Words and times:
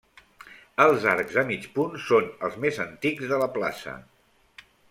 Els 0.85 1.05
arcs 1.11 1.35
de 1.35 1.43
mig 1.51 1.69
punt 1.77 2.01
són 2.07 2.33
els 2.49 2.57
més 2.65 2.83
antics 2.89 3.31
de 3.35 3.43
la 3.47 3.53
plaça. 3.59 3.99